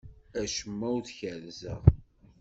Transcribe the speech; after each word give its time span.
Acemma 0.41 0.87
ur 0.95 1.03
t-kerrzeɣ. 1.03 1.81